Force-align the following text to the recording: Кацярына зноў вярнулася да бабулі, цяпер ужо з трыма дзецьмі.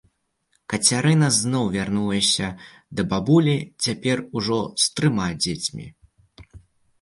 Кацярына 0.73 1.27
зноў 1.41 1.65
вярнулася 1.75 2.47
да 3.01 3.05
бабулі, 3.11 3.53
цяпер 3.89 4.17
ужо 4.41 4.59
з 4.85 4.89
трыма 4.95 5.29
дзецьмі. 5.43 5.85